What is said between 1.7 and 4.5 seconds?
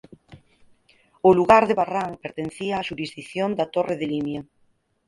Barrán pertencía á xurisdición da Torre de Limia.